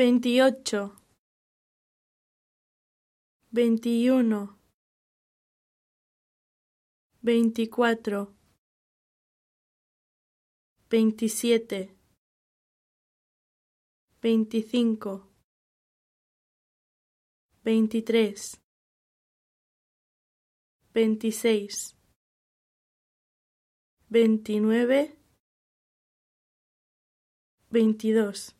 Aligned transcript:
veintiocho, 0.00 0.96
veintiuno, 3.52 4.58
veinticuatro, 7.22 8.34
veintisiete, 10.90 11.94
veinticinco, 14.22 15.34
veintitrés, 17.62 18.58
veintiséis, 20.94 21.94
veintinueve, 24.08 25.14
veintidós. 27.70 28.54